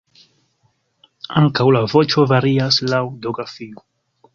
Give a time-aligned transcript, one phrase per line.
[1.43, 3.91] Ankaŭ la voĉo varias laŭ geografio.